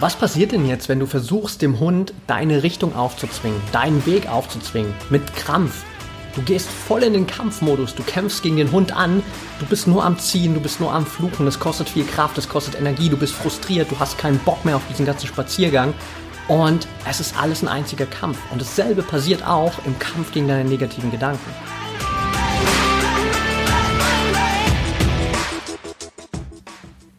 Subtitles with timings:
[0.00, 4.94] Was passiert denn jetzt, wenn du versuchst, dem Hund deine Richtung aufzuzwingen, deinen Weg aufzuzwingen,
[5.10, 5.82] mit Krampf?
[6.36, 9.24] Du gehst voll in den Kampfmodus, du kämpfst gegen den Hund an,
[9.58, 12.48] du bist nur am Ziehen, du bist nur am Fluchen, es kostet viel Kraft, es
[12.48, 15.92] kostet Energie, du bist frustriert, du hast keinen Bock mehr auf diesen ganzen Spaziergang
[16.46, 18.38] und es ist alles ein einziger Kampf.
[18.52, 21.50] Und dasselbe passiert auch im Kampf gegen deine negativen Gedanken.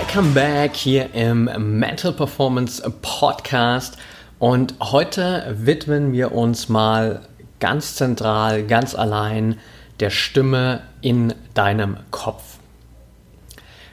[0.00, 3.96] Welcome back hier im Mental Performance Podcast
[4.38, 7.22] und heute widmen wir uns mal
[7.58, 9.58] ganz zentral, ganz allein
[9.98, 12.58] der Stimme in deinem Kopf.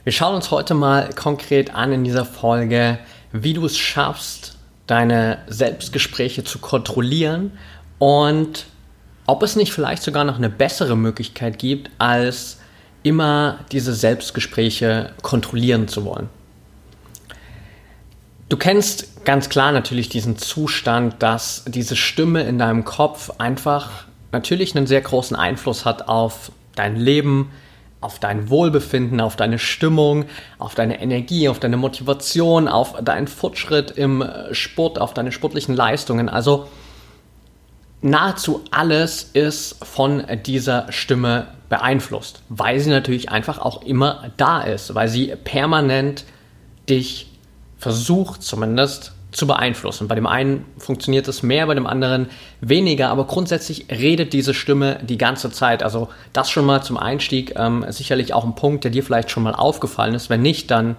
[0.04, 3.00] Wir schauen uns heute mal konkret an in dieser Folge,
[3.32, 7.52] wie du es schaffst, deine Selbstgespräche zu kontrollieren
[7.98, 8.68] und
[9.26, 12.60] ob es nicht vielleicht sogar noch eine bessere Möglichkeit gibt, als
[13.06, 16.28] immer diese Selbstgespräche kontrollieren zu wollen.
[18.50, 24.76] Du kennst ganz klar natürlich diesen Zustand, dass diese Stimme in deinem Kopf einfach natürlich
[24.76, 27.52] einen sehr großen Einfluss hat auf dein Leben,
[28.02, 30.26] auf dein Wohlbefinden, auf deine Stimmung,
[30.58, 36.28] auf deine Energie, auf deine Motivation, auf deinen Fortschritt im Sport, auf deine sportlichen Leistungen.
[36.28, 36.68] Also
[38.02, 44.94] nahezu alles ist von dieser Stimme beeinflusst, weil sie natürlich einfach auch immer da ist,
[44.94, 46.26] weil sie permanent
[46.88, 47.32] dich
[47.78, 50.08] versucht zumindest zu beeinflussen.
[50.08, 52.28] Bei dem einen funktioniert es mehr, bei dem anderen
[52.62, 55.84] weniger, aber grundsätzlich redet diese Stimme die ganze Zeit.
[55.84, 59.44] Also das schon mal zum Einstieg ähm, sicherlich auch ein Punkt, der dir vielleicht schon
[59.44, 60.30] mal aufgefallen ist.
[60.30, 60.96] Wenn nicht, dann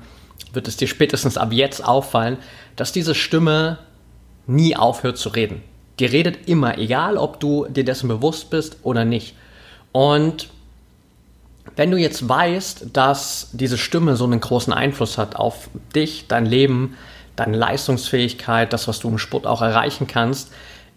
[0.52, 2.36] wird es dir spätestens ab jetzt auffallen,
[2.76, 3.78] dass diese Stimme
[4.46, 5.62] nie aufhört zu reden.
[5.98, 9.34] Die redet immer, egal ob du dir dessen bewusst bist oder nicht.
[9.92, 10.48] Und
[11.74, 16.46] wenn du jetzt weißt, dass diese Stimme so einen großen Einfluss hat auf dich, dein
[16.46, 16.96] Leben,
[17.34, 20.52] deine Leistungsfähigkeit, das, was du im Sport auch erreichen kannst,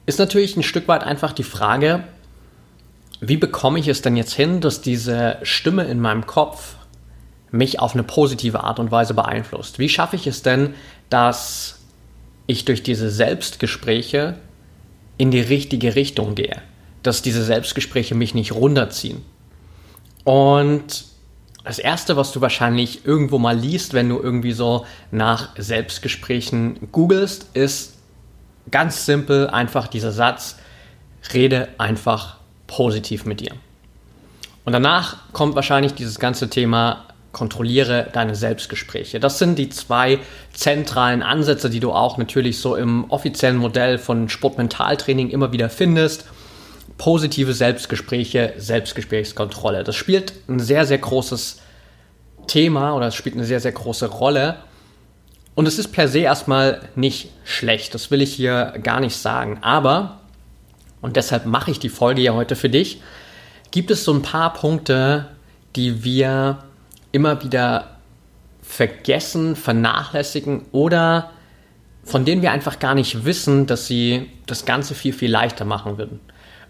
[0.06, 2.04] ist natürlich ein Stück weit einfach die Frage,
[3.22, 6.76] wie bekomme ich es denn jetzt hin, dass diese Stimme in meinem Kopf
[7.52, 9.80] mich auf eine positive Art und Weise beeinflusst?
[9.80, 10.74] Wie schaffe ich es denn,
[11.10, 11.80] dass
[12.48, 14.36] ich durch diese Selbstgespräche
[15.20, 16.64] in die richtige Richtung gehe?
[17.04, 19.24] Dass diese Selbstgespräche mich nicht runterziehen?
[20.24, 21.06] Und
[21.64, 27.48] das Erste, was du wahrscheinlich irgendwo mal liest, wenn du irgendwie so nach Selbstgesprächen googelst,
[27.54, 27.98] ist
[28.72, 30.58] ganz simpel einfach dieser Satz,
[31.34, 33.52] rede einfach positiv mit dir.
[34.64, 39.20] Und danach kommt wahrscheinlich dieses ganze Thema, kontrolliere deine Selbstgespräche.
[39.20, 40.20] Das sind die zwei
[40.54, 46.26] zentralen Ansätze, die du auch natürlich so im offiziellen Modell von Sportmentaltraining immer wieder findest
[47.00, 49.84] positive Selbstgespräche, Selbstgesprächskontrolle.
[49.84, 51.62] Das spielt ein sehr, sehr großes
[52.46, 54.58] Thema oder es spielt eine sehr, sehr große Rolle.
[55.56, 59.60] Und es ist per se erstmal nicht schlecht, das will ich hier gar nicht sagen.
[59.62, 60.20] Aber,
[61.02, 63.02] und deshalb mache ich die Folge ja heute für dich,
[63.72, 65.28] gibt es so ein paar Punkte,
[65.76, 66.64] die wir
[67.12, 67.98] immer wieder
[68.62, 71.32] vergessen, vernachlässigen oder
[72.04, 75.98] von denen wir einfach gar nicht wissen, dass sie das Ganze viel, viel leichter machen
[75.98, 76.20] würden.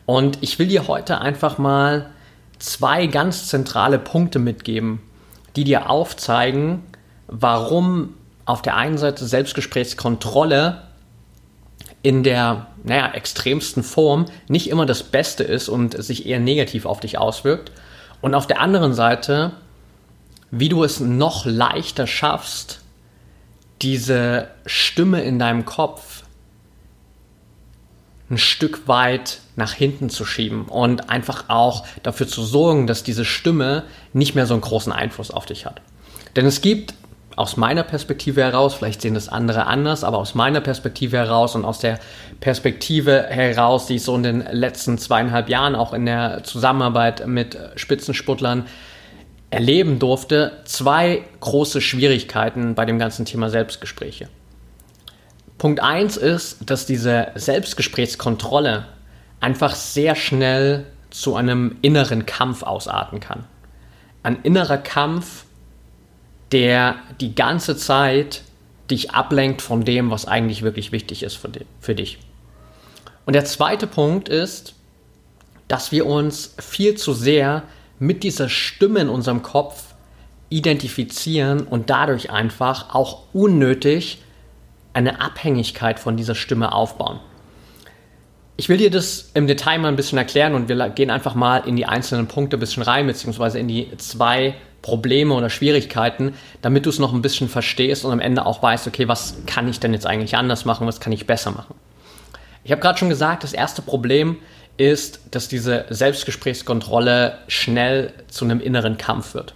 [0.06, 2.10] Und ich will dir heute einfach mal
[2.58, 5.02] zwei ganz zentrale Punkte mitgeben,
[5.56, 6.84] die dir aufzeigen,
[7.28, 10.82] warum auf der einen Seite Selbstgesprächskontrolle
[12.02, 17.00] in der naja, extremsten Form nicht immer das Beste ist und sich eher negativ auf
[17.00, 17.72] dich auswirkt.
[18.22, 19.52] Und auf der anderen Seite,
[20.51, 22.81] wie du es noch leichter schaffst,
[23.81, 26.23] diese Stimme in deinem Kopf
[28.29, 33.25] ein Stück weit nach hinten zu schieben und einfach auch dafür zu sorgen, dass diese
[33.25, 35.81] Stimme nicht mehr so einen großen Einfluss auf dich hat.
[36.35, 36.93] Denn es gibt
[37.35, 41.63] aus meiner Perspektive heraus, vielleicht sehen das andere anders, aber aus meiner Perspektive heraus und
[41.63, 41.99] aus der
[42.41, 47.57] Perspektive heraus, die ich so in den letzten zweieinhalb Jahren auch in der Zusammenarbeit mit
[47.75, 48.66] Spitzensportlern
[49.49, 54.29] erleben durfte, zwei große Schwierigkeiten bei dem ganzen Thema Selbstgespräche.
[55.57, 58.85] Punkt 1 ist, dass diese Selbstgesprächskontrolle
[59.40, 63.46] einfach sehr schnell zu einem inneren Kampf ausarten kann.
[64.23, 65.46] Ein innerer Kampf,
[66.51, 68.43] der die ganze Zeit
[68.90, 71.40] dich ablenkt von dem, was eigentlich wirklich wichtig ist
[71.79, 72.19] für dich.
[73.25, 74.73] Und der zweite Punkt ist,
[75.67, 77.63] dass wir uns viel zu sehr
[77.99, 79.93] mit dieser Stimme in unserem Kopf
[80.49, 84.22] identifizieren und dadurch einfach auch unnötig
[84.93, 87.19] eine Abhängigkeit von dieser Stimme aufbauen.
[88.57, 91.59] Ich will dir das im Detail mal ein bisschen erklären und wir gehen einfach mal
[91.59, 96.85] in die einzelnen Punkte ein bisschen rein, beziehungsweise in die zwei Probleme oder Schwierigkeiten, damit
[96.85, 99.79] du es noch ein bisschen verstehst und am Ende auch weißt, okay, was kann ich
[99.79, 101.75] denn jetzt eigentlich anders machen, was kann ich besser machen.
[102.63, 104.37] Ich habe gerade schon gesagt, das erste Problem
[104.79, 109.53] ist, dass diese Selbstgesprächskontrolle schnell zu einem inneren Kampf wird.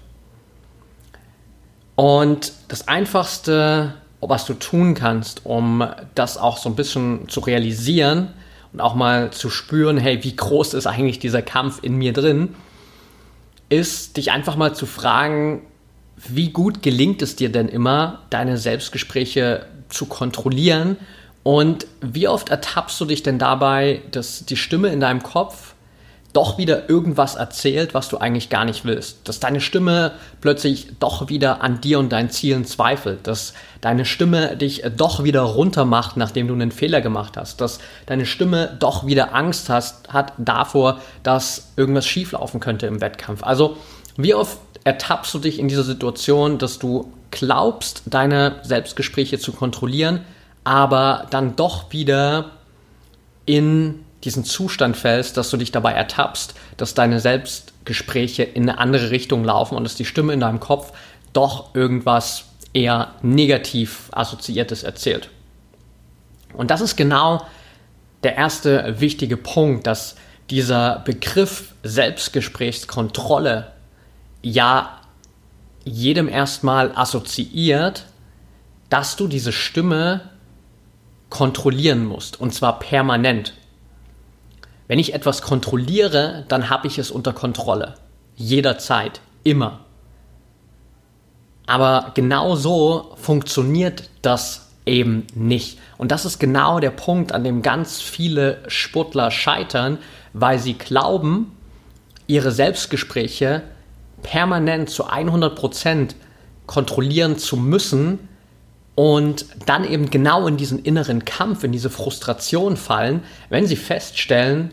[1.96, 8.34] Und das Einfachste, was du tun kannst, um das auch so ein bisschen zu realisieren
[8.74, 12.56] und auch mal zu spüren, hey, wie groß ist eigentlich dieser Kampf in mir drin,
[13.70, 15.62] ist dich einfach mal zu fragen,
[16.18, 20.98] wie gut gelingt es dir denn immer, deine Selbstgespräche zu kontrollieren
[21.44, 25.74] und wie oft ertappst du dich denn dabei, dass die Stimme in deinem Kopf
[26.34, 29.28] doch wieder irgendwas erzählt, was du eigentlich gar nicht willst.
[29.28, 33.28] Dass deine Stimme plötzlich doch wieder an dir und deinen Zielen zweifelt.
[33.28, 37.62] Dass deine Stimme dich doch wieder runtermacht, nachdem du einen Fehler gemacht hast.
[37.62, 43.44] Dass deine Stimme doch wieder Angst hast, hat davor, dass irgendwas schieflaufen könnte im Wettkampf.
[43.44, 43.78] Also,
[44.18, 50.22] wie oft ertappst du dich in dieser Situation, dass du glaubst, deine Selbstgespräche zu kontrollieren,
[50.64, 52.52] aber dann doch wieder
[53.46, 59.12] in diesen Zustand fällst, dass du dich dabei ertappst, dass deine Selbstgespräche in eine andere
[59.12, 60.94] Richtung laufen und dass die Stimme in deinem Kopf
[61.34, 65.30] doch irgendwas eher negativ assoziiertes erzählt.
[66.54, 67.46] Und das ist genau
[68.24, 70.16] der erste wichtige Punkt, dass
[70.50, 73.72] dieser Begriff Selbstgesprächskontrolle
[74.42, 75.02] ja
[75.84, 78.06] jedem erstmal assoziiert,
[78.90, 80.30] dass du diese Stimme
[81.34, 83.56] kontrollieren musst und zwar permanent.
[84.88, 87.96] Wenn ich etwas kontrolliere, dann habe ich es unter Kontrolle.
[88.36, 89.80] Jederzeit, immer.
[91.66, 95.80] Aber genau so funktioniert das eben nicht.
[95.98, 99.98] Und das ist genau der Punkt, an dem ganz viele Sportler scheitern,
[100.34, 101.58] weil sie glauben,
[102.28, 103.64] ihre Selbstgespräche
[104.22, 106.16] permanent zu 100 Prozent
[106.68, 108.30] kontrollieren zu müssen,
[108.96, 114.72] und dann eben genau in diesen inneren Kampf, in diese Frustration fallen, wenn sie feststellen,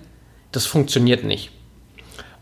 [0.52, 1.50] das funktioniert nicht.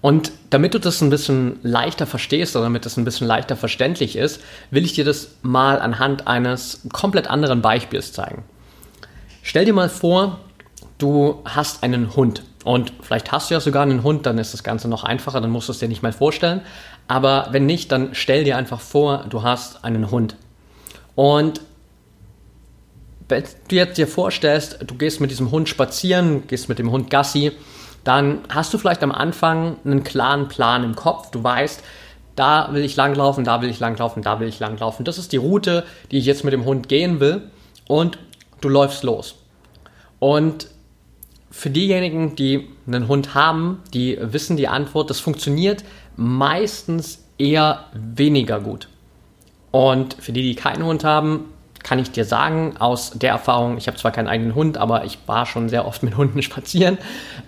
[0.00, 4.16] Und damit du das ein bisschen leichter verstehst oder damit das ein bisschen leichter verständlich
[4.16, 4.40] ist,
[4.70, 8.44] will ich dir das mal anhand eines komplett anderen Beispiels zeigen.
[9.42, 10.40] Stell dir mal vor,
[10.98, 14.62] du hast einen Hund und vielleicht hast du ja sogar einen Hund, dann ist das
[14.62, 16.60] Ganze noch einfacher, dann musst du es dir nicht mal vorstellen.
[17.08, 20.36] Aber wenn nicht, dann stell dir einfach vor, du hast einen Hund.
[21.14, 21.60] Und
[23.28, 27.10] wenn du jetzt dir vorstellst, du gehst mit diesem Hund spazieren, gehst mit dem Hund
[27.10, 27.52] Gassi,
[28.04, 31.30] dann hast du vielleicht am Anfang einen klaren Plan im Kopf.
[31.30, 31.82] Du weißt,
[32.36, 35.04] da will ich langlaufen, da will ich langlaufen, da will ich langlaufen.
[35.04, 37.42] Das ist die Route, die ich jetzt mit dem Hund gehen will.
[37.86, 38.19] Und
[38.60, 39.36] du läufst los.
[40.20, 40.69] Und
[41.50, 45.85] für diejenigen, die einen Hund haben, die wissen die Antwort, das funktioniert
[46.16, 48.88] meistens eher weniger gut.
[49.70, 51.47] Und für die, die keinen Hund haben,
[51.82, 55.18] kann ich dir sagen, aus der Erfahrung, ich habe zwar keinen eigenen Hund, aber ich
[55.26, 56.99] war schon sehr oft mit Hunden spazieren,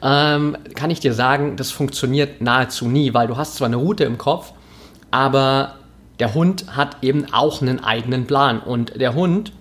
[0.02, 4.04] ähm, kann ich dir sagen, das funktioniert nahezu nie, weil du hast zwar eine Route
[4.04, 4.52] im Kopf,
[5.10, 5.74] aber
[6.18, 9.52] der Hund hat eben auch einen eigenen Plan und der Hund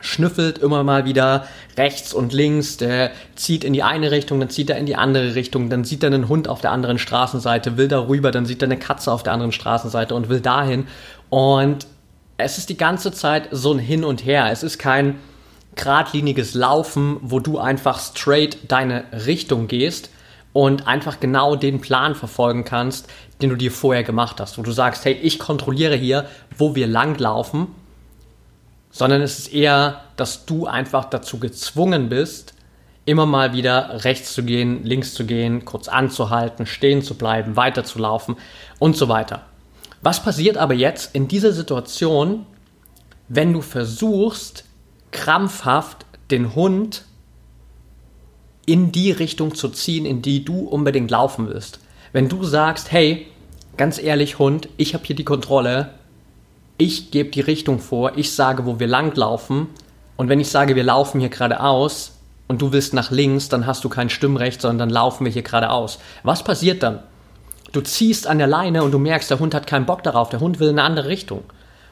[0.00, 1.46] schnüffelt immer mal wieder
[1.76, 5.34] rechts und links, der zieht in die eine Richtung, dann zieht er in die andere
[5.34, 8.66] Richtung, dann sieht er einen Hund auf der anderen Straßenseite, will darüber, dann sieht er
[8.66, 10.86] eine Katze auf der anderen Straßenseite und will dahin.
[11.30, 11.86] Und
[12.38, 14.50] es ist die ganze Zeit so ein Hin und Her.
[14.50, 15.18] Es ist kein
[15.74, 20.10] geradliniges Laufen, wo du einfach straight deine Richtung gehst
[20.52, 23.08] und einfach genau den Plan verfolgen kannst,
[23.42, 26.26] den du dir vorher gemacht hast, wo du sagst, hey, ich kontrolliere hier,
[26.56, 27.68] wo wir langlaufen,
[28.90, 32.54] sondern es ist eher, dass du einfach dazu gezwungen bist,
[33.04, 38.36] immer mal wieder rechts zu gehen, links zu gehen, kurz anzuhalten, stehen zu bleiben, weiterzulaufen
[38.78, 39.42] und so weiter.
[40.06, 42.46] Was passiert aber jetzt in dieser Situation,
[43.26, 44.64] wenn du versuchst,
[45.10, 47.02] krampfhaft den Hund
[48.66, 51.80] in die Richtung zu ziehen, in die du unbedingt laufen willst?
[52.12, 53.26] Wenn du sagst, hey,
[53.76, 55.90] ganz ehrlich, Hund, ich habe hier die Kontrolle,
[56.78, 59.70] ich gebe die Richtung vor, ich sage, wo wir langlaufen,
[60.16, 62.12] und wenn ich sage, wir laufen hier geradeaus
[62.46, 65.42] und du willst nach links, dann hast du kein Stimmrecht, sondern dann laufen wir hier
[65.42, 65.98] geradeaus.
[66.22, 67.00] Was passiert dann?
[67.72, 70.40] Du ziehst an der Leine und du merkst, der Hund hat keinen Bock darauf, der
[70.40, 71.44] Hund will in eine andere Richtung.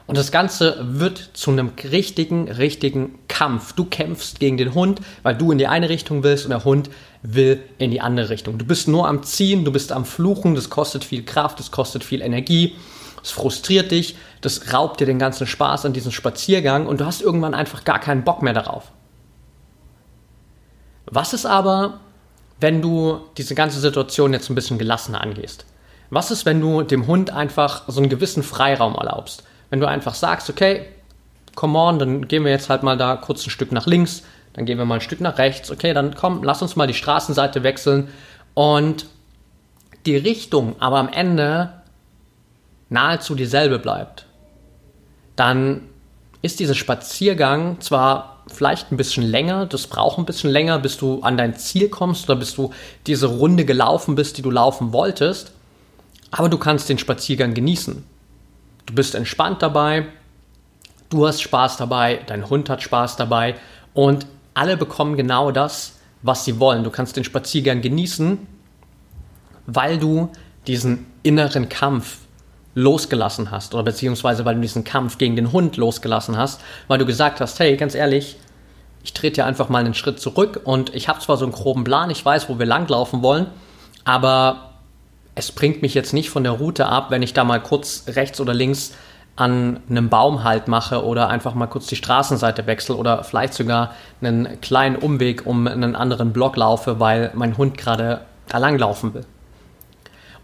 [0.07, 3.73] Und das Ganze wird zu einem richtigen, richtigen Kampf.
[3.73, 6.91] Du kämpfst gegen den Hund, weil du in die eine Richtung willst und der Hund
[7.23, 8.59] will in die andere Richtung.
[8.59, 12.03] Du bist nur am Ziehen, du bist am Fluchen, das kostet viel Kraft, das kostet
[12.03, 12.75] viel Energie,
[13.23, 17.23] es frustriert dich, das raubt dir den ganzen Spaß an diesem Spaziergang und du hast
[17.23, 18.91] irgendwann einfach gar keinen Bock mehr darauf.
[21.07, 21.99] Was ist aber,
[22.59, 25.65] wenn du diese ganze Situation jetzt ein bisschen gelassener angehst?
[26.09, 29.43] Was ist, wenn du dem Hund einfach so einen gewissen Freiraum erlaubst?
[29.69, 30.85] Wenn du einfach sagst, okay,
[31.55, 34.65] come on, dann gehen wir jetzt halt mal da kurz ein Stück nach links, dann
[34.65, 37.63] gehen wir mal ein Stück nach rechts, okay, dann komm, lass uns mal die Straßenseite
[37.63, 38.09] wechseln
[38.53, 39.07] und
[40.05, 41.73] die Richtung aber am Ende
[42.89, 44.27] nahezu dieselbe bleibt,
[45.35, 45.81] dann
[46.41, 51.21] ist dieser Spaziergang zwar vielleicht ein bisschen länger, das braucht ein bisschen länger, bis du
[51.21, 52.71] an dein Ziel kommst oder bis du
[53.07, 55.51] diese Runde gelaufen bist, die du laufen wolltest,
[56.31, 58.03] aber du kannst den Spaziergang genießen.
[58.85, 60.07] Du bist entspannt dabei,
[61.09, 63.55] du hast Spaß dabei, dein Hund hat Spaß dabei
[63.93, 66.83] und alle bekommen genau das, was sie wollen.
[66.83, 68.37] Du kannst den Spaziergang genießen,
[69.65, 70.29] weil du
[70.67, 72.19] diesen inneren Kampf
[72.75, 77.05] losgelassen hast oder beziehungsweise weil du diesen Kampf gegen den Hund losgelassen hast, weil du
[77.05, 78.37] gesagt hast, hey, ganz ehrlich,
[79.03, 81.83] ich trete ja einfach mal einen Schritt zurück und ich habe zwar so einen groben
[81.83, 83.47] Plan, ich weiß, wo wir langlaufen wollen,
[84.03, 84.71] aber
[85.35, 88.39] es bringt mich jetzt nicht von der Route ab, wenn ich da mal kurz rechts
[88.39, 88.93] oder links
[89.35, 93.93] an einem Baum halt mache oder einfach mal kurz die Straßenseite wechsle oder vielleicht sogar
[94.21, 99.25] einen kleinen Umweg um einen anderen Block laufe, weil mein Hund gerade da langlaufen will.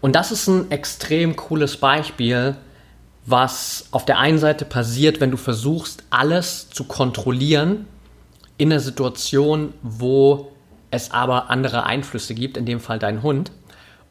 [0.02, 2.56] Und das ist ein extrem cooles Beispiel,
[3.24, 7.86] was auf der einen Seite passiert, wenn du versuchst, alles zu kontrollieren
[8.58, 10.50] in einer Situation, wo
[10.90, 13.52] es aber andere Einflüsse gibt, in dem Fall dein Hund.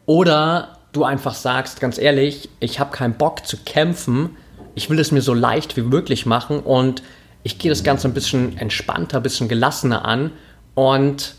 [0.06, 4.38] Oder du einfach sagst, ganz ehrlich, ich habe keinen Bock zu kämpfen,
[4.76, 7.04] ich will es mir so leicht wie möglich machen und
[7.44, 10.32] ich gehe das Ganze ein bisschen entspannter, ein bisschen gelassener an
[10.74, 11.36] und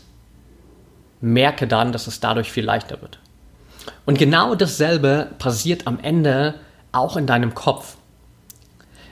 [1.21, 3.19] merke dann, dass es dadurch viel leichter wird.
[4.05, 6.55] Und genau dasselbe passiert am Ende
[6.91, 7.97] auch in deinem Kopf.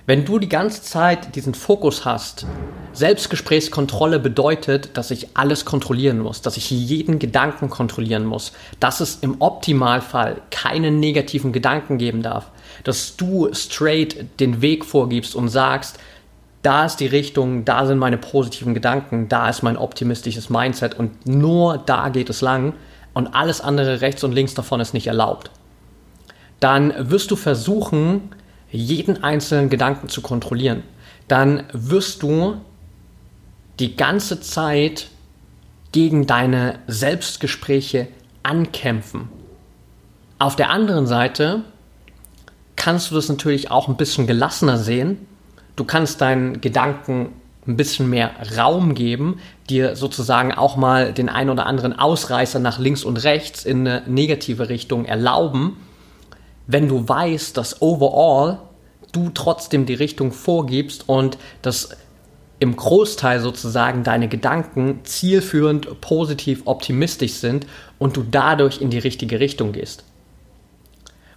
[0.08, 2.46] Wenn du die ganze Zeit diesen Fokus hast,
[2.94, 9.20] Selbstgesprächskontrolle bedeutet, dass ich alles kontrollieren muss, dass ich jeden Gedanken kontrollieren muss, dass es
[9.22, 12.50] im Optimalfall keine negativen Gedanken geben darf,
[12.84, 16.00] dass du straight den Weg vorgibst und sagst,
[16.64, 21.26] da ist die Richtung, da sind meine positiven Gedanken, da ist mein optimistisches Mindset und
[21.26, 22.74] nur da geht es lang
[23.14, 25.52] und alles andere rechts und links davon ist nicht erlaubt.
[26.60, 28.30] Dann wirst du versuchen,
[28.72, 30.84] jeden einzelnen Gedanken zu kontrollieren.
[31.28, 32.56] Dann wirst du
[33.80, 35.10] die ganze Zeit
[35.92, 38.08] gegen deine Selbstgespräche
[38.44, 39.30] ankämpfen.
[40.40, 41.64] Auf der anderen Seite
[42.76, 45.28] kannst du das natürlich auch ein bisschen gelassener sehen.
[45.76, 47.34] Du kannst deinen Gedanken
[47.68, 49.40] ein bisschen mehr Raum geben,
[49.70, 54.04] dir sozusagen auch mal den ein oder anderen Ausreißer nach links und rechts in eine
[54.08, 55.78] negative Richtung erlauben,
[56.68, 58.60] wenn du weißt, dass overall
[59.12, 61.90] du trotzdem die Richtung vorgibst und dass
[62.60, 67.66] im Großteil sozusagen deine Gedanken zielführend, positiv, optimistisch sind
[67.98, 70.04] und du dadurch in die richtige Richtung gehst.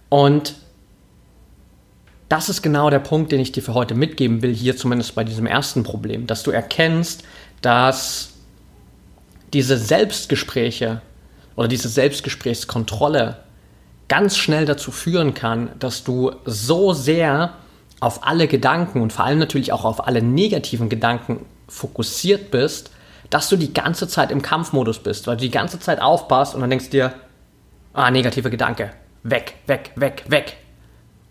[0.09, 0.55] Und
[2.29, 5.23] das ist genau der Punkt, den ich dir für heute mitgeben will, hier zumindest bei
[5.23, 7.23] diesem ersten Problem, dass du erkennst,
[7.61, 8.33] dass
[9.53, 11.01] diese Selbstgespräche
[11.55, 13.37] oder diese Selbstgesprächskontrolle
[14.07, 17.53] ganz schnell dazu führen kann, dass du so sehr
[17.99, 22.91] auf alle Gedanken und vor allem natürlich auch auf alle negativen Gedanken fokussiert bist,
[23.29, 26.61] dass du die ganze Zeit im Kampfmodus bist, weil du die ganze Zeit aufpasst und
[26.61, 27.13] dann denkst dir,
[27.93, 28.91] ah, negative Gedanke,
[29.23, 30.57] weg, weg, weg, weg.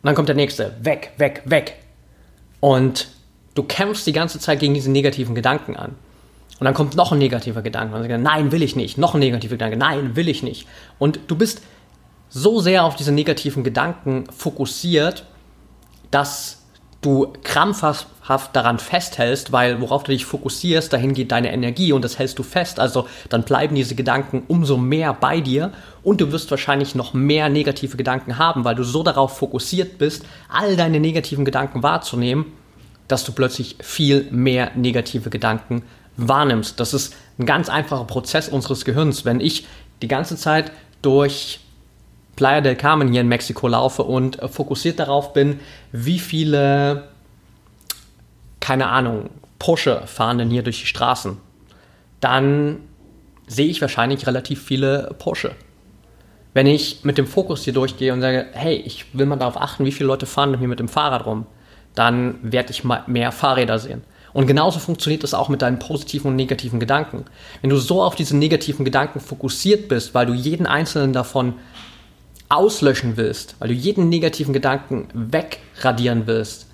[0.05, 1.77] Und dann kommt der nächste, weg, weg, weg.
[2.61, 3.09] Und
[3.55, 5.95] du kämpfst die ganze Zeit gegen diese negativen Gedanken an.
[6.61, 7.97] Und dann kommt noch ein negativer Gedanke.
[7.97, 8.99] Und dann nein, will ich nicht.
[8.99, 9.79] Noch ein negativer Gedanke.
[9.79, 10.69] Nein, will ich nicht.
[10.99, 11.63] Und du bist
[12.29, 15.25] so sehr auf diese negativen Gedanken fokussiert,
[16.11, 16.64] dass
[17.05, 18.07] du krampfhaft
[18.53, 22.43] daran festhältst, weil worauf du dich fokussierst, dahin geht deine Energie und das hältst du
[22.43, 22.81] fest.
[22.81, 27.49] Also dann bleiben diese Gedanken umso mehr bei dir und du wirst wahrscheinlich noch mehr
[27.49, 32.47] negative Gedanken haben, weil du so darauf fokussiert bist, all deine negativen Gedanken wahrzunehmen,
[33.09, 35.83] dass du plötzlich viel mehr negative Gedanken
[36.17, 36.81] wahrnimmst.
[36.81, 39.25] Das ist ein ganz einfacher Prozess unseres Gehirns.
[39.25, 39.67] Wenn ich
[40.01, 41.61] die ganze Zeit durch
[42.37, 45.61] Playa del Carmen hier in Mexiko laufe und fokussiert darauf bin,
[45.93, 47.09] wie viele,
[48.61, 51.39] keine Ahnung, Porsche fahren denn hier durch die Straßen,
[52.21, 52.81] dann
[53.47, 55.53] sehe ich wahrscheinlich relativ viele Porsche.
[56.55, 59.85] Wenn ich mit dem Fokus hier durchgehe und sage, hey, ich will mal darauf achten,
[59.85, 61.47] wie viele Leute fahren denn hier mit dem Fahrrad rum,
[61.95, 64.03] dann werde ich mehr Fahrräder sehen.
[64.33, 67.25] Und genauso funktioniert das auch mit deinen positiven und negativen Gedanken.
[67.61, 71.55] Wenn du so auf diese negativen Gedanken fokussiert bist, weil du jeden einzelnen davon
[72.49, 76.67] auslöschen willst, weil du jeden negativen Gedanken wegradieren willst,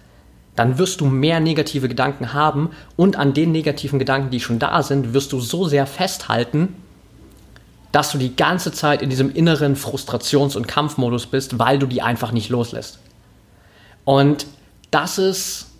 [0.56, 4.82] dann wirst du mehr negative Gedanken haben und an den negativen Gedanken, die schon da
[4.82, 6.74] sind, wirst du so sehr festhalten,
[7.92, 12.02] dass du die ganze Zeit in diesem inneren Frustrations- und Kampfmodus bist, weil du die
[12.02, 12.98] einfach nicht loslässt.
[14.04, 14.46] Und
[14.90, 15.70] das ist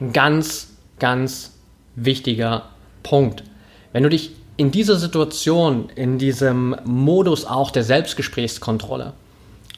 [0.00, 1.52] ein ganz ganz
[1.96, 2.66] wichtiger
[3.02, 3.42] Punkt.
[3.92, 9.14] Wenn du dich in dieser Situation, in diesem Modus auch der Selbstgesprächskontrolle,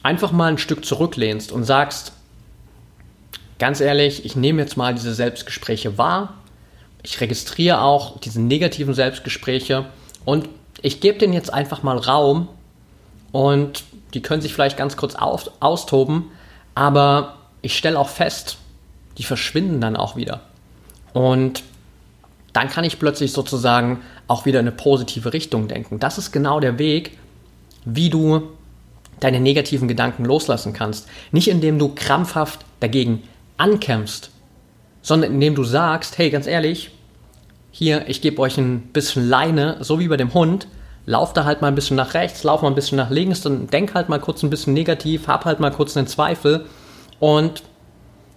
[0.03, 2.11] einfach mal ein Stück zurücklehnst und sagst,
[3.57, 6.35] ganz ehrlich, ich nehme jetzt mal diese Selbstgespräche wahr,
[7.01, 9.85] ich registriere auch diese negativen Selbstgespräche
[10.25, 10.47] und
[10.81, 12.49] ich gebe denen jetzt einfach mal Raum
[13.31, 13.83] und
[14.13, 16.25] die können sich vielleicht ganz kurz auf, austoben,
[16.75, 18.57] aber ich stelle auch fest,
[19.17, 20.41] die verschwinden dann auch wieder.
[21.13, 21.63] Und
[22.51, 25.99] dann kann ich plötzlich sozusagen auch wieder in eine positive Richtung denken.
[25.99, 27.17] Das ist genau der Weg,
[27.85, 28.49] wie du
[29.23, 31.07] deine negativen Gedanken loslassen kannst.
[31.31, 33.23] Nicht indem du krampfhaft dagegen
[33.57, 34.31] ankämpfst,
[35.01, 36.91] sondern indem du sagst, hey, ganz ehrlich,
[37.71, 40.67] hier, ich gebe euch ein bisschen Leine, so wie bei dem Hund,
[41.05, 43.67] lauf da halt mal ein bisschen nach rechts, lauf mal ein bisschen nach links, dann
[43.67, 46.65] denk halt mal kurz ein bisschen negativ, hab halt mal kurz einen Zweifel
[47.19, 47.63] und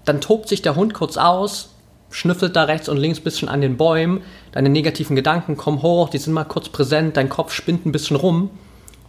[0.04, 1.70] dann tobt sich der Hund kurz aus
[2.10, 6.08] schnüffelt da rechts und links ein bisschen an den Bäumen, deine negativen Gedanken kommen hoch,
[6.08, 8.50] die sind mal kurz präsent, dein Kopf spinnt ein bisschen rum.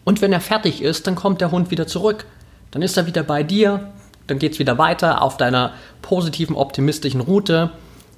[0.08, 2.28] Und wenn er fertig ist, dann kommt der Hund wieder zurück.
[2.72, 3.92] Dann ist er wieder bei dir,
[4.26, 7.72] dann geht es wieder weiter auf deiner positiven, optimistischen Route.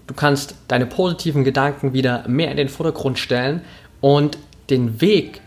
[0.05, 3.63] Du kannst deine positiven Gedanken wieder mehr in den Vordergrund stellen
[4.01, 4.37] und
[4.69, 5.41] den Weg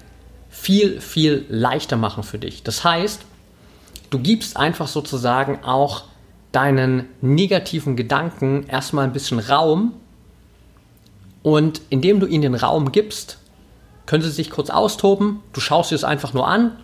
[0.50, 2.64] viel, viel leichter machen für dich.
[2.64, 3.22] Das heißt,
[4.10, 6.06] du gibst einfach sozusagen auch
[6.50, 9.92] deinen negativen Gedanken erstmal ein bisschen Raum
[11.44, 13.38] und indem du ihnen den Raum gibst,
[14.06, 16.76] können sie sich kurz austoben, du schaust dir es einfach nur an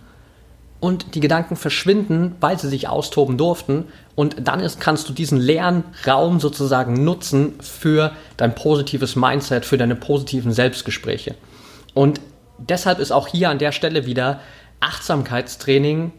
[0.81, 5.41] und die Gedanken verschwinden, weil sie sich austoben durften und dann ist, kannst du diesen
[5.41, 11.35] leeren Raum sozusagen nutzen für dein positives Mindset, für deine positiven Selbstgespräche.
[11.95, 12.21] Und
[12.59, 14.41] deshalb ist auch hier an der Stelle wieder
[14.81, 16.13] Achtsamkeitstraining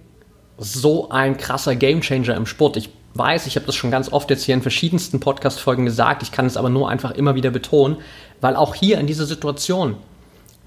[0.57, 2.75] so ein krasser Gamechanger im Sport.
[2.75, 6.31] Ich weiß, ich habe das schon ganz oft jetzt hier in verschiedensten Podcast-Folgen gesagt, ich
[6.31, 7.97] kann es aber nur einfach immer wieder betonen,
[8.41, 9.95] weil auch hier in dieser Situation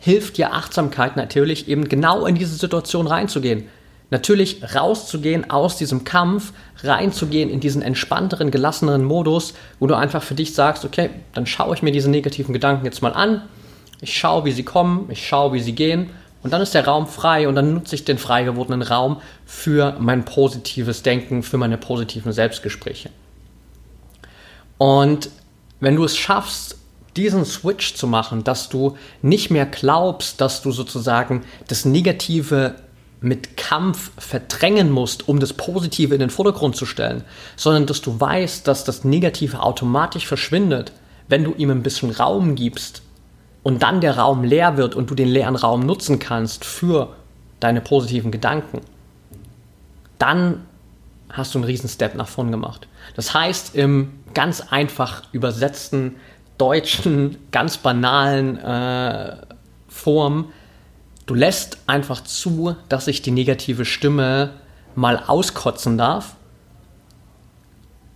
[0.03, 3.69] hilft dir Achtsamkeit natürlich eben genau in diese Situation reinzugehen.
[4.11, 10.35] Natürlich rauszugehen aus diesem Kampf, reinzugehen in diesen entspannteren, gelasseneren Modus, wo du einfach für
[10.35, 13.43] dich sagst, okay, dann schaue ich mir diese negativen Gedanken jetzt mal an,
[14.01, 16.11] ich schaue, wie sie kommen, ich schaue, wie sie gehen
[16.43, 19.95] und dann ist der Raum frei und dann nutze ich den frei gewordenen Raum für
[20.01, 23.11] mein positives Denken, für meine positiven Selbstgespräche.
[24.79, 25.31] Und
[25.79, 26.77] wenn du es schaffst,
[27.16, 32.75] diesen Switch zu machen, dass du nicht mehr glaubst, dass du sozusagen das Negative
[33.20, 37.22] mit Kampf verdrängen musst, um das Positive in den Vordergrund zu stellen,
[37.57, 40.92] sondern dass du weißt, dass das Negative automatisch verschwindet,
[41.29, 43.03] wenn du ihm ein bisschen Raum gibst
[43.62, 47.14] und dann der Raum leer wird und du den leeren Raum nutzen kannst für
[47.61, 48.81] deine positiven Gedanken,
[50.18, 50.62] dann
[51.31, 52.88] hast du einen riesen Step nach vorn gemacht.
[53.14, 56.16] Das heißt, im ganz einfach übersetzten
[56.59, 59.37] deutschen, ganz banalen äh,
[59.88, 60.53] Form,
[61.27, 64.51] du lässt einfach zu, dass sich die negative Stimme
[64.95, 66.37] mal auskotzen darf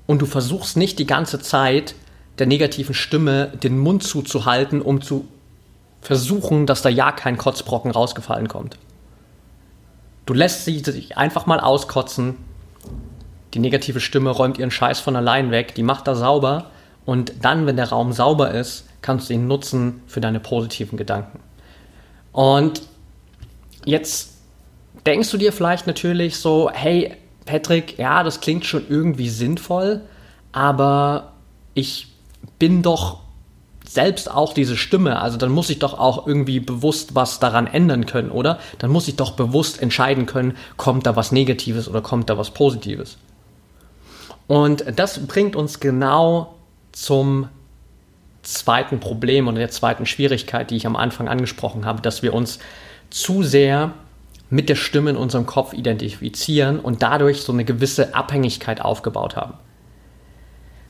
[0.07, 1.95] und du versuchst nicht die ganze Zeit
[2.39, 5.27] der negativen Stimme den Mund zuzuhalten, um zu
[6.01, 8.79] versuchen, dass da ja kein Kotzbrocken rausgefallen kommt.
[10.27, 12.37] Du lässt sie sich einfach mal auskotzen.
[13.55, 16.71] Die negative Stimme räumt ihren Scheiß von allein weg, die macht da sauber
[17.07, 21.39] und dann, wenn der Raum sauber ist, kannst du ihn nutzen für deine positiven Gedanken.
[22.33, 22.83] Und
[23.85, 24.35] jetzt
[25.07, 27.15] denkst du dir vielleicht natürlich so, hey
[27.47, 30.03] Patrick, ja, das klingt schon irgendwie sinnvoll,
[30.51, 31.33] aber
[31.75, 32.09] ich
[32.59, 33.21] bin doch
[33.89, 38.05] selbst auch diese Stimme, also dann muss ich doch auch irgendwie bewusst was daran ändern
[38.05, 38.59] können, oder?
[38.79, 42.51] Dann muss ich doch bewusst entscheiden können, kommt da was Negatives oder kommt da was
[42.51, 43.17] Positives.
[44.49, 46.56] Und das bringt uns genau
[46.97, 47.49] zum
[48.41, 52.59] zweiten Problem oder der zweiten Schwierigkeit, die ich am Anfang angesprochen habe, dass wir uns
[53.11, 53.93] zu sehr
[54.49, 59.55] mit der Stimme in unserem Kopf identifizieren und dadurch so eine gewisse Abhängigkeit aufgebaut haben.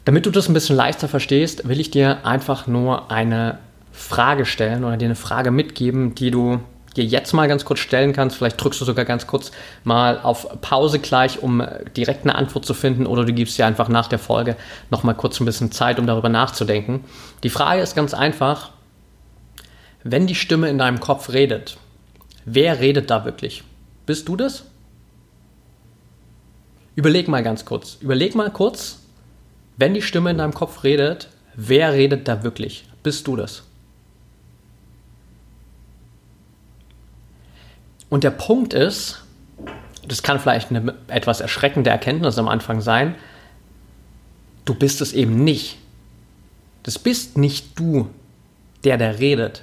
[0.04, 3.58] Damit du das ein bisschen leichter verstehst, will ich dir einfach nur eine
[3.90, 6.60] Frage stellen oder dir eine Frage mitgeben, die du
[6.96, 8.36] dir jetzt mal ganz kurz stellen kannst.
[8.36, 9.52] Vielleicht drückst du sogar ganz kurz
[9.84, 11.62] mal auf Pause gleich, um
[11.96, 14.56] direkt eine Antwort zu finden, oder du gibst dir einfach nach der Folge
[14.90, 17.04] noch mal kurz ein bisschen Zeit, um darüber nachzudenken.
[17.42, 18.70] Die Frage ist ganz einfach:
[20.02, 21.78] Wenn die Stimme in deinem Kopf redet,
[22.44, 23.62] wer redet da wirklich?
[24.06, 24.64] Bist du das?
[26.94, 27.98] Überleg mal ganz kurz.
[28.00, 29.00] Überleg mal kurz,
[29.76, 32.86] wenn die Stimme in deinem Kopf redet, wer redet da wirklich?
[33.02, 33.64] Bist du das?
[38.08, 39.22] Und der Punkt ist,
[40.06, 43.14] das kann vielleicht eine etwas erschreckende Erkenntnis am Anfang sein,
[44.64, 45.78] du bist es eben nicht.
[46.82, 48.10] Das bist nicht du,
[48.84, 49.62] der der redet.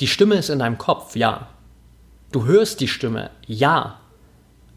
[0.00, 1.48] Die Stimme ist in deinem Kopf, ja.
[2.32, 3.98] Du hörst die Stimme, ja.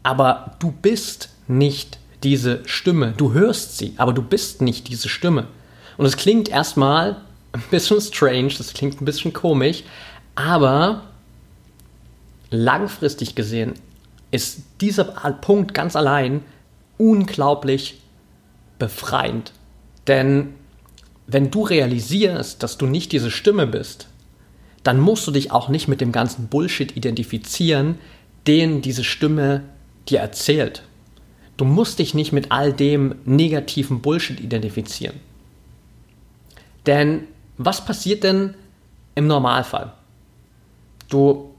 [0.02, 3.14] Aber du bist nicht diese Stimme.
[3.16, 5.46] Du hörst sie, aber du bist nicht diese Stimme.
[5.96, 7.20] Und es klingt erstmal
[7.52, 9.84] ein bisschen strange, das klingt ein bisschen komisch,
[10.34, 11.02] aber
[12.54, 13.74] langfristig gesehen
[14.30, 16.42] ist dieser Punkt ganz allein
[16.98, 18.00] unglaublich
[18.78, 19.52] befreiend.
[20.06, 20.54] Denn
[21.26, 24.08] wenn du realisierst, dass du nicht diese Stimme bist,
[24.82, 27.98] dann musst du dich auch nicht mit dem ganzen Bullshit identifizieren,
[28.46, 29.62] den diese Stimme
[30.08, 30.82] dir erzählt.
[31.56, 35.20] Du musst dich nicht mit all dem negativen Bullshit identifizieren.
[36.86, 38.54] Denn was passiert denn
[39.14, 39.92] im Normalfall?
[41.08, 41.53] Du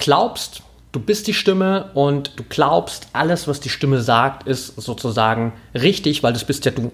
[0.00, 5.52] glaubst, du bist die Stimme und du glaubst, alles, was die Stimme sagt, ist sozusagen
[5.74, 6.90] richtig, weil das bist ja du.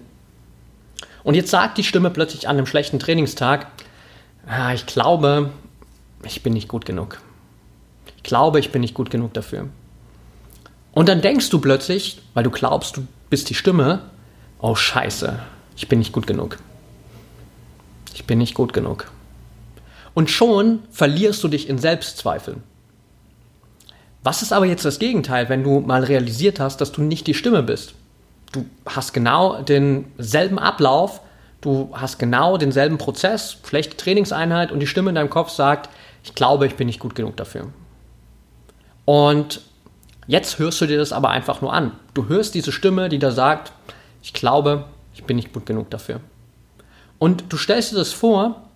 [1.23, 3.67] Und jetzt sagt die Stimme plötzlich an einem schlechten Trainingstag,
[4.47, 5.49] ah, ich glaube,
[6.23, 7.19] ich bin nicht gut genug.
[8.17, 9.67] Ich glaube, ich bin nicht gut genug dafür.
[10.93, 14.01] Und dann denkst du plötzlich, weil du glaubst, du bist die Stimme,
[14.59, 15.39] oh scheiße,
[15.75, 16.57] ich bin nicht gut genug.
[18.13, 19.11] Ich bin nicht gut genug.
[20.13, 22.63] Und schon verlierst du dich in Selbstzweifeln.
[24.27, 27.33] Was ist aber jetzt das Gegenteil, wenn du mal realisiert hast, dass du nicht die
[27.33, 27.93] Stimme bist?
[28.51, 31.21] Du hast genau denselben Ablauf,
[31.61, 35.89] du hast genau denselben Prozess, schlechte Trainingseinheit und die Stimme in deinem Kopf sagt,
[36.25, 37.67] ich glaube, ich bin nicht gut genug dafür.
[39.05, 39.61] Und
[40.27, 41.93] jetzt hörst du dir das aber einfach nur an.
[42.13, 43.71] Du hörst diese Stimme, die da sagt,
[44.21, 46.19] ich glaube, ich bin nicht gut genug dafür.
[47.17, 48.67] Und du stellst dir das vor,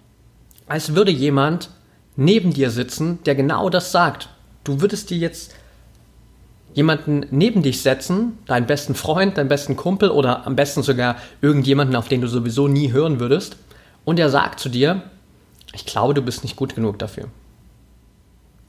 [0.69, 1.71] als würde jemand
[2.15, 4.29] neben dir sitzen, der genau das sagt
[4.63, 5.55] du würdest dir jetzt
[6.73, 11.95] jemanden neben dich setzen, deinen besten Freund, deinen besten Kumpel oder am besten sogar irgendjemanden,
[11.95, 13.57] auf den du sowieso nie hören würdest,
[14.05, 15.03] und er sagt zu dir,
[15.73, 17.25] ich glaube, du bist nicht gut genug dafür.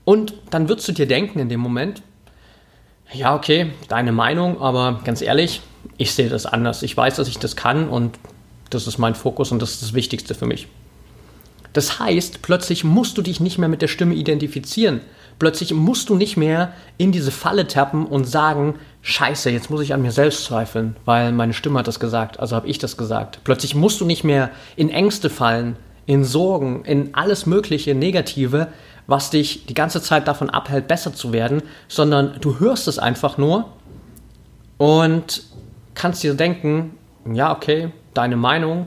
[0.04, 2.02] Und dann würdest du dir denken in dem Moment,
[3.12, 5.60] ja, okay, deine Meinung, aber ganz ehrlich,
[5.96, 6.82] ich sehe das anders.
[6.82, 8.18] Ich weiß, dass ich das kann und
[8.70, 10.66] das ist mein Fokus und das ist das Wichtigste für mich.
[11.72, 15.00] Das heißt, plötzlich musst du dich nicht mehr mit der Stimme identifizieren,
[15.42, 19.92] Plötzlich musst du nicht mehr in diese Falle tappen und sagen, scheiße, jetzt muss ich
[19.92, 23.40] an mir selbst zweifeln, weil meine Stimme hat das gesagt, also habe ich das gesagt.
[23.42, 25.74] Plötzlich musst du nicht mehr in Ängste fallen,
[26.06, 28.68] in Sorgen, in alles mögliche Negative,
[29.08, 33.36] was dich die ganze Zeit davon abhält, besser zu werden, sondern du hörst es einfach
[33.36, 33.64] nur
[34.78, 35.42] und
[35.94, 36.96] kannst dir denken,
[37.34, 38.86] ja, okay, deine Meinung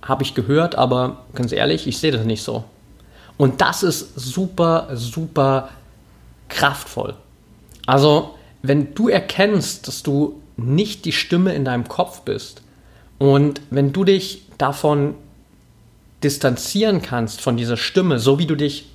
[0.00, 2.64] habe ich gehört, aber ganz ehrlich, ich sehe das nicht so.
[3.40, 5.70] Und das ist super, super
[6.50, 7.14] kraftvoll.
[7.86, 12.60] Also, wenn du erkennst, dass du nicht die Stimme in deinem Kopf bist
[13.16, 15.14] und wenn du dich davon
[16.22, 18.90] distanzieren kannst, von dieser Stimme, so wie du dich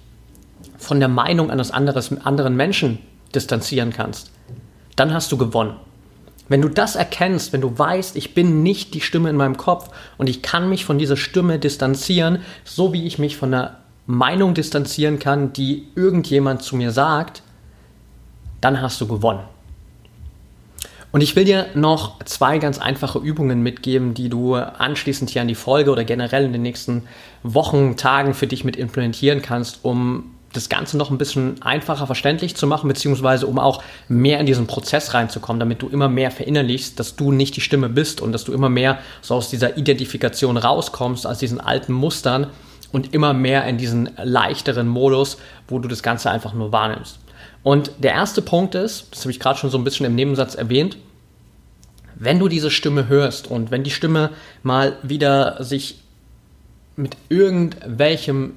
[0.78, 3.00] von der Meinung eines anderes, anderen Menschen
[3.34, 4.30] distanzieren kannst,
[4.96, 5.78] dann hast du gewonnen.
[6.50, 9.90] Wenn du das erkennst, wenn du weißt, ich bin nicht die Stimme in meinem Kopf
[10.20, 14.54] und ich kann mich von dieser Stimme distanzieren, so wie ich mich von der Meinung
[14.54, 17.42] distanzieren kann, die irgendjemand zu mir sagt,
[18.62, 19.44] dann hast du gewonnen.
[21.12, 25.48] Und ich will dir noch zwei ganz einfache Übungen mitgeben, die du anschließend hier an
[25.48, 27.04] die Folge oder generell in den nächsten
[27.42, 32.56] Wochen, Tagen für dich mit implementieren kannst, um das Ganze noch ein bisschen einfacher verständlich
[32.56, 37.00] zu machen, beziehungsweise um auch mehr in diesen Prozess reinzukommen, damit du immer mehr verinnerlichst,
[37.00, 40.58] dass du nicht die Stimme bist und dass du immer mehr so aus dieser Identifikation
[40.58, 42.48] rauskommst, aus diesen alten Mustern
[42.96, 47.20] und immer mehr in diesen leichteren Modus, wo du das Ganze einfach nur wahrnimmst.
[47.62, 50.56] Und der erste Punkt ist, das habe ich gerade schon so ein bisschen im Nebensatz
[50.56, 50.96] erwähnt,
[52.16, 54.30] wenn du diese Stimme hörst und wenn die Stimme
[54.64, 56.00] mal wieder sich
[56.96, 58.54] mit irgendwelchem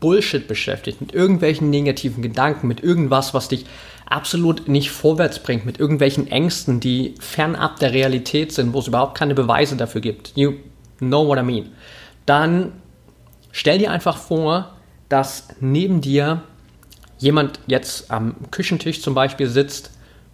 [0.00, 3.66] Bullshit beschäftigt, mit irgendwelchen negativen Gedanken, mit irgendwas, was dich
[4.06, 9.18] absolut nicht vorwärts bringt, mit irgendwelchen Ängsten, die fernab der Realität sind, wo es überhaupt
[9.18, 10.32] keine Beweise dafür gibt.
[10.36, 10.54] You
[11.00, 11.66] know what I mean.
[12.24, 12.72] Dann
[13.56, 14.72] Stell dir einfach vor,
[15.08, 16.42] dass neben dir
[17.18, 19.92] jemand jetzt am Küchentisch zum Beispiel sitzt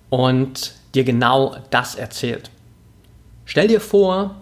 [0.09, 2.50] und dir genau das erzählt.
[3.44, 4.37] Stell dir vor,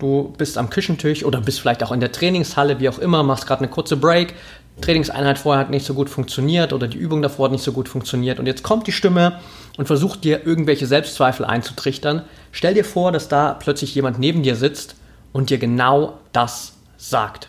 [0.00, 3.46] du bist am Küchentisch oder bist vielleicht auch in der Trainingshalle, wie auch immer, machst
[3.46, 4.34] gerade eine kurze Break,
[4.80, 7.88] Trainingseinheit vorher hat nicht so gut funktioniert oder die Übung davor hat nicht so gut
[7.88, 9.38] funktioniert und jetzt kommt die Stimme
[9.76, 12.22] und versucht dir irgendwelche Selbstzweifel einzutrichtern.
[12.50, 14.96] Stell dir vor, dass da plötzlich jemand neben dir sitzt
[15.32, 17.48] und dir genau das sagt.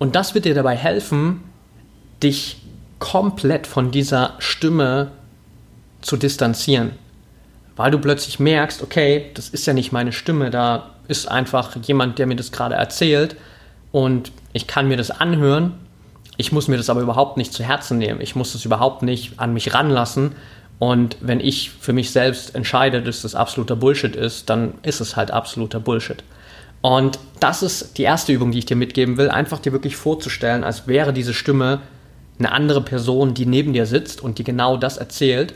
[0.00, 1.42] Und das wird dir dabei helfen,
[2.22, 2.56] dich
[2.98, 5.10] komplett von dieser Stimme
[6.00, 6.92] zu distanzieren.
[7.76, 12.18] Weil du plötzlich merkst, okay, das ist ja nicht meine Stimme, da ist einfach jemand,
[12.18, 13.36] der mir das gerade erzählt
[13.92, 15.74] und ich kann mir das anhören.
[16.38, 18.22] Ich muss mir das aber überhaupt nicht zu Herzen nehmen.
[18.22, 20.32] Ich muss das überhaupt nicht an mich ranlassen.
[20.78, 25.16] Und wenn ich für mich selbst entscheide, dass das absoluter Bullshit ist, dann ist es
[25.16, 26.24] halt absoluter Bullshit.
[26.82, 30.64] Und das ist die erste Übung, die ich dir mitgeben will, einfach dir wirklich vorzustellen,
[30.64, 31.80] als wäre diese Stimme
[32.38, 35.54] eine andere Person, die neben dir sitzt und die genau das erzählt.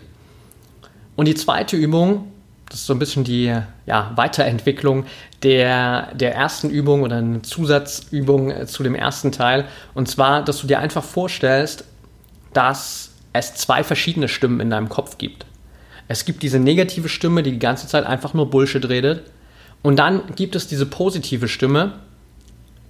[1.16, 2.32] Und die zweite Übung,
[2.68, 3.54] das ist so ein bisschen die
[3.87, 5.06] ja, Weiterentwicklung
[5.42, 9.66] der, der ersten Übung oder eine Zusatzübung äh, zu dem ersten Teil.
[9.94, 11.84] Und zwar, dass du dir einfach vorstellst,
[12.52, 15.46] dass es zwei verschiedene Stimmen in deinem Kopf gibt.
[16.08, 19.22] Es gibt diese negative Stimme, die die ganze Zeit einfach nur Bullshit redet.
[19.85, 21.92] Und dann gibt es diese positive Stimme,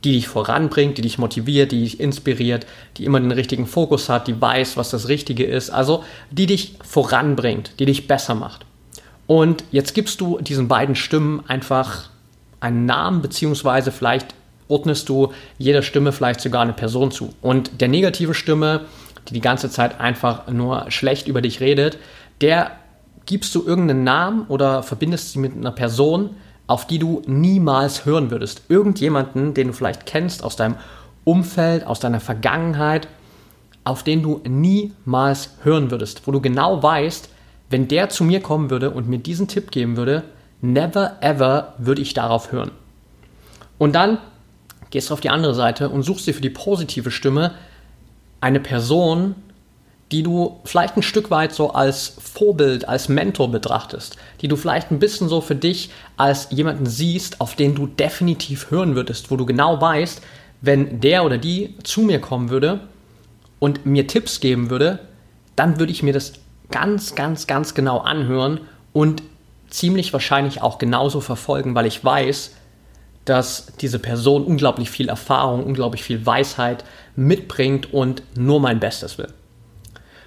[0.05, 4.29] die dich voranbringt, die dich motiviert, die dich inspiriert, die immer den richtigen Fokus hat,
[4.29, 8.65] die weiß, was das Richtige ist, also die dich voranbringt, die dich besser macht.
[9.27, 12.11] Und jetzt gibst du diesen beiden Stimmen einfach
[12.61, 14.33] einen Namen, beziehungsweise vielleicht
[14.69, 17.35] ordnest du jeder Stimme vielleicht sogar eine Person zu.
[17.43, 18.83] Und der negative Stimme,
[19.29, 21.99] die die ganze Zeit einfach nur schlecht über dich redet,
[22.41, 22.71] der
[23.27, 28.31] gibst du irgendeinen Namen oder verbindest sie mit einer Person, auf die du niemals hören
[28.31, 28.63] würdest.
[28.69, 30.77] Irgendjemanden, den du vielleicht kennst aus deinem
[31.25, 33.09] Umfeld, aus deiner Vergangenheit,
[33.85, 37.29] auf den du niemals hören würdest, wo du genau weißt,
[37.71, 40.23] wenn der zu mir kommen würde und mir diesen Tipp geben würde,
[40.61, 42.71] never ever würde ich darauf hören.
[43.79, 44.19] Und dann
[44.91, 47.53] gehst du auf die andere Seite und suchst dir für die positive Stimme
[48.41, 49.35] eine Person,
[50.13, 54.91] die du vielleicht ein Stück weit so als Vorbild, als Mentor betrachtest, die du vielleicht
[54.91, 59.37] ein bisschen so für dich als jemanden siehst, auf den du definitiv hören würdest, wo
[59.37, 60.23] du genau weißt,
[60.61, 62.81] wenn der oder die zu mir kommen würde
[63.59, 65.01] und mir Tipps geben würde,
[65.57, 66.35] dann würde ich mir das
[66.71, 68.61] ganz, ganz, ganz genau anhören
[68.93, 69.23] und
[69.69, 72.53] ziemlich wahrscheinlich auch genauso verfolgen, weil ich weiß,
[73.25, 76.85] dass diese Person unglaublich viel Erfahrung, unglaublich viel Weisheit
[77.17, 79.33] mitbringt und nur mein Bestes will.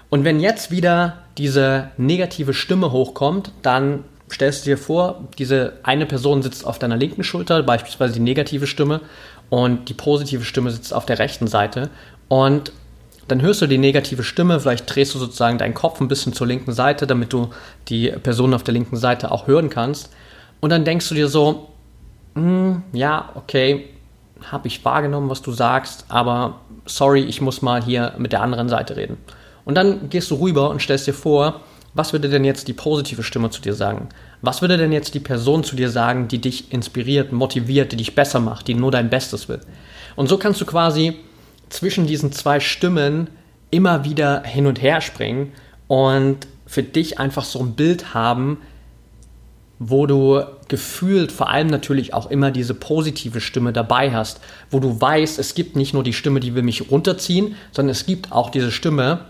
[0.10, 6.06] Und wenn jetzt wieder diese negative Stimme hochkommt, dann stellst du dir vor, diese eine
[6.06, 9.02] Person sitzt auf deiner linken Schulter, beispielsweise die negative Stimme,
[9.50, 11.90] und die positive Stimme sitzt auf der rechten Seite.
[12.28, 12.74] Und
[13.28, 16.48] dann hörst du die negative Stimme, vielleicht drehst du sozusagen deinen Kopf ein bisschen zur
[16.48, 17.50] linken Seite, damit du
[17.90, 20.12] die Person auf der linken Seite auch hören kannst.
[20.60, 21.70] Und dann denkst du dir so,
[22.36, 23.90] hm, ja, okay,
[24.52, 28.70] habe ich wahrgenommen, was du sagst, aber sorry, ich muss mal hier mit der anderen
[28.70, 29.18] Seite reden.
[29.68, 31.60] Und dann gehst du rüber und stellst dir vor,
[31.94, 34.08] was würde denn jetzt die positive Stimme zu dir sagen?
[34.42, 38.16] Was würde denn jetzt die Person zu dir sagen, die dich inspiriert, motiviert, die dich
[38.16, 39.60] besser macht, die nur dein Bestes will?
[40.16, 41.18] Und so kannst du quasi
[41.68, 43.30] zwischen diesen zwei Stimmen
[43.70, 45.52] immer wieder hin und her springen
[45.88, 48.60] und für dich einfach so ein Bild haben,
[49.80, 54.40] wo du gefühlt vor allem natürlich auch immer diese positive Stimme dabei hast,
[54.72, 58.06] wo du weißt, es gibt nicht nur die Stimme, die will mich runterziehen, sondern es
[58.06, 59.26] gibt auch diese Stimme,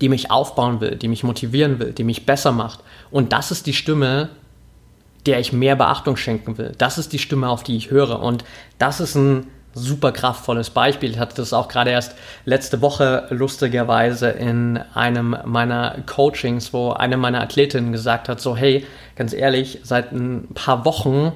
[0.00, 2.80] die mich aufbauen will, die mich motivieren will, die mich besser macht.
[3.10, 4.30] Und das ist die Stimme,
[5.26, 6.72] der ich mehr Beachtung schenken will.
[6.78, 8.20] Das ist die Stimme, auf die ich höre.
[8.20, 8.44] Und
[8.78, 11.10] das ist ein super kraftvolles Beispiel.
[11.10, 17.16] Ich hatte das auch gerade erst letzte Woche lustigerweise in einem meiner Coachings, wo eine
[17.16, 21.32] meiner Athletinnen gesagt hat, so hey, ganz ehrlich, seit ein paar Wochen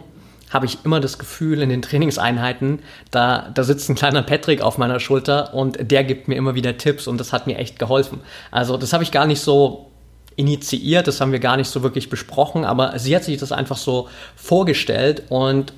[0.52, 4.78] habe ich immer das Gefühl in den Trainingseinheiten, da, da sitzt ein kleiner Patrick auf
[4.78, 8.20] meiner Schulter und der gibt mir immer wieder Tipps und das hat mir echt geholfen.
[8.50, 9.90] Also das habe ich gar nicht so
[10.36, 13.76] initiiert, das haben wir gar nicht so wirklich besprochen, aber sie hat sich das einfach
[13.76, 15.72] so vorgestellt und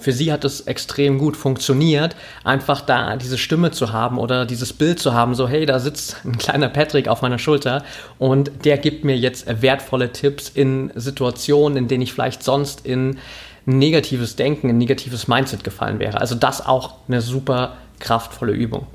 [0.00, 4.72] für sie hat es extrem gut funktioniert, einfach da diese Stimme zu haben oder dieses
[4.72, 7.84] Bild zu haben, so hey, da sitzt ein kleiner Patrick auf meiner Schulter
[8.18, 13.18] und der gibt mir jetzt wertvolle Tipps in Situationen, in denen ich vielleicht sonst in
[13.64, 16.20] negatives Denken, ein negatives Mindset gefallen wäre.
[16.20, 18.86] Also das auch eine super kraftvolle Übung.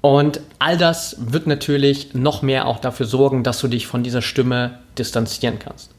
[0.00, 4.22] Und all das wird natürlich noch mehr auch dafür sorgen, dass du dich von dieser
[4.22, 5.90] Stimme distanzieren kannst.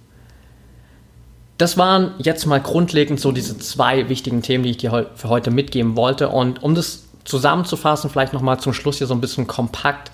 [1.58, 5.52] Das waren jetzt mal grundlegend so diese zwei wichtigen Themen, die ich dir für heute
[5.52, 6.30] mitgeben wollte.
[6.30, 10.12] Und um das zusammenzufassen, vielleicht nochmal zum Schluss hier so ein bisschen kompakt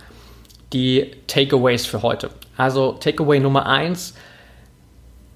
[0.73, 2.31] die Takeaways für heute.
[2.57, 4.15] Also Takeaway Nummer eins: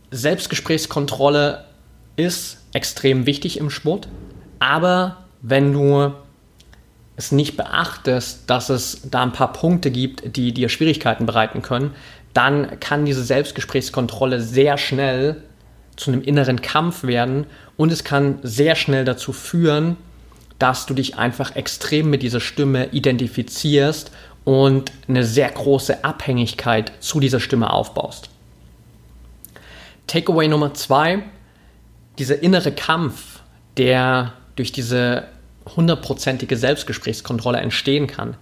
[0.09, 1.65] Selbstgesprächskontrolle
[2.19, 4.07] ist extrem wichtig im Sport,
[4.59, 6.13] aber wenn du
[7.15, 11.91] es nicht beachtest, dass es da ein paar Punkte gibt, die dir Schwierigkeiten bereiten können,
[12.33, 15.43] dann kann diese Selbstgesprächskontrolle sehr schnell
[15.95, 19.97] zu einem inneren Kampf werden und es kann sehr schnell dazu führen,
[20.59, 24.11] dass du dich einfach extrem mit dieser Stimme identifizierst
[24.45, 28.29] und eine sehr große Abhängigkeit zu dieser Stimme aufbaust.
[30.07, 31.23] Takeaway Nummer zwei,
[32.19, 33.39] dieser innere Kampf,
[33.77, 35.25] der durch diese
[35.75, 38.35] hundertprozentige Selbstgesprächskontrolle entstehen kann,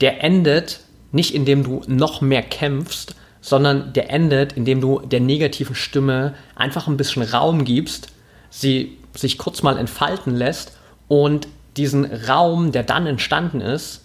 [0.00, 0.80] der endet
[1.12, 6.88] nicht indem du noch mehr kämpfst, sondern der endet, indem du der negativen Stimme einfach
[6.88, 8.08] ein bisschen Raum gibst,
[8.50, 10.76] sie sich kurz mal entfalten lässt
[11.08, 14.02] und diesen Raum, der dann entstanden ist,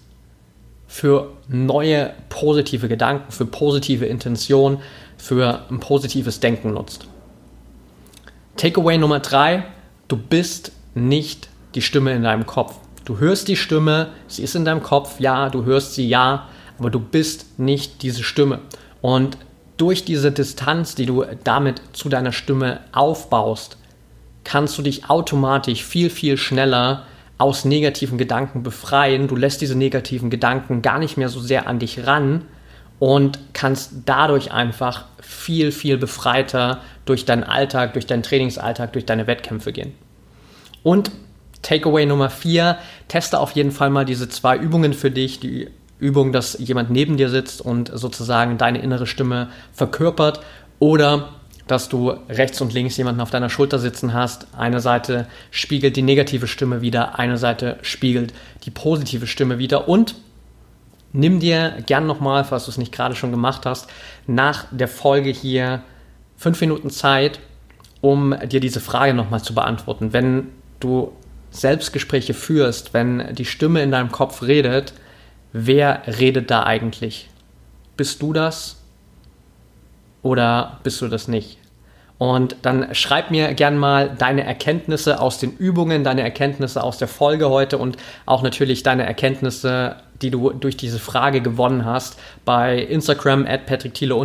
[0.88, 4.80] für neue positive Gedanken, für positive Intentionen,
[5.18, 7.08] für ein positives Denken nutzt.
[8.62, 9.64] Takeaway Nummer drei,
[10.08, 12.76] du bist nicht die Stimme in deinem Kopf.
[13.06, 16.48] Du hörst die Stimme, sie ist in deinem Kopf, ja, du hörst sie, ja,
[16.78, 18.60] aber du bist nicht diese Stimme.
[19.02, 19.40] Und
[19.78, 23.78] durch diese Distanz, die du damit zu deiner Stimme aufbaust,
[24.44, 27.08] kannst du dich automatisch viel, viel schneller
[27.40, 29.28] aus negativen Gedanken befreien.
[29.28, 32.44] Du lässt diese negativen Gedanken gar nicht mehr so sehr an dich ran
[33.02, 39.26] und kannst dadurch einfach viel, viel befreiter durch deinen Alltag, durch deinen Trainingsalltag, durch deine
[39.26, 39.94] Wettkämpfe gehen.
[40.84, 41.10] Und
[41.64, 45.40] Takeaway Nummer vier, teste auf jeden Fall mal diese zwei Übungen für dich.
[45.40, 50.42] Die Übung, dass jemand neben dir sitzt und sozusagen deine innere Stimme verkörpert
[50.78, 51.30] oder
[51.66, 54.46] dass du rechts und links jemanden auf deiner Schulter sitzen hast.
[54.56, 58.32] Eine Seite spiegelt die negative Stimme wieder, eine Seite spiegelt
[58.66, 60.14] die positive Stimme wieder und
[61.14, 63.90] nimm dir gern nochmal, falls du es nicht gerade schon gemacht hast,
[64.28, 65.84] nach der Folge hier
[66.38, 67.40] fünf Minuten Zeit,
[68.02, 70.14] um dir diese Frage nochmal zu beantworten.
[70.14, 70.48] Wenn
[70.80, 71.12] du
[71.52, 74.94] Selbstgespräche führst, wenn die Stimme in deinem Kopf redet,
[75.52, 77.30] wer redet da eigentlich?
[77.98, 78.82] Bist du das
[80.22, 81.61] oder bist du das nicht?
[82.22, 87.08] Und dann schreib mir gern mal deine Erkenntnisse aus den Übungen, deine Erkenntnisse aus der
[87.08, 92.78] Folge heute und auch natürlich deine Erkenntnisse, die du durch diese Frage gewonnen hast, bei
[92.78, 94.16] Instagram at patrickthiele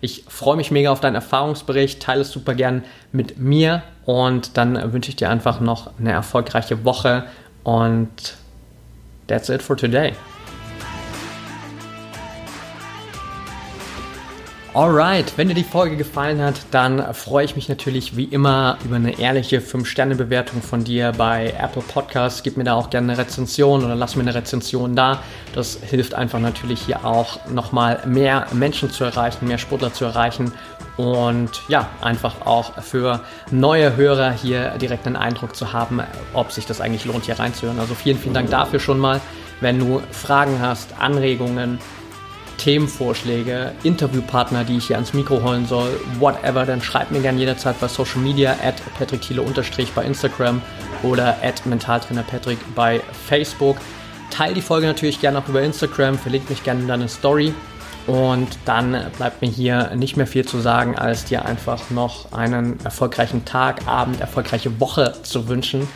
[0.00, 3.82] Ich freue mich mega auf deinen Erfahrungsbericht, teile es super gern mit mir.
[4.06, 7.24] Und dann wünsche ich dir einfach noch eine erfolgreiche Woche.
[7.62, 8.38] Und
[9.26, 10.14] that's it for today.
[14.74, 18.96] Alright, wenn dir die Folge gefallen hat, dann freue ich mich natürlich wie immer über
[18.96, 22.42] eine ehrliche 5-Sterne-Bewertung von dir bei Apple Podcasts.
[22.42, 25.22] Gib mir da auch gerne eine Rezension oder lass mir eine Rezension da.
[25.54, 30.54] Das hilft einfach natürlich hier auch nochmal mehr Menschen zu erreichen, mehr Sportler zu erreichen
[30.96, 36.00] und ja, einfach auch für neue Hörer hier direkt einen Eindruck zu haben,
[36.32, 37.78] ob sich das eigentlich lohnt, hier reinzuhören.
[37.78, 39.20] Also vielen, vielen Dank dafür schon mal.
[39.60, 41.78] Wenn du Fragen hast, Anregungen,
[42.58, 47.78] Themenvorschläge, Interviewpartner, die ich hier ans Mikro holen soll, whatever, dann schreib mir gerne jederzeit
[47.80, 49.42] bei Social Media at patrickthiele
[49.94, 50.62] bei Instagram
[51.02, 53.76] oder at mentaltrainerpatrick bei Facebook.
[54.30, 57.52] Teil die Folge natürlich gerne auch über Instagram, verlinke mich gerne in deine Story
[58.06, 62.78] und dann bleibt mir hier nicht mehr viel zu sagen, als dir einfach noch einen
[62.84, 65.88] erfolgreichen Tag, Abend, erfolgreiche Woche zu wünschen.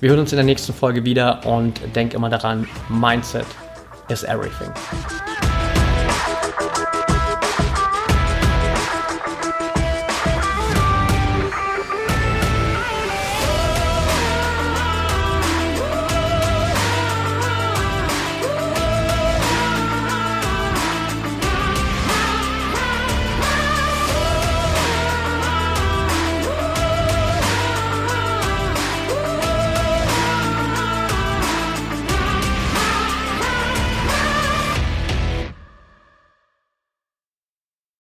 [0.00, 3.46] Wir hören uns in der nächsten Folge wieder und denk immer daran, Mindset
[4.08, 4.70] is everything.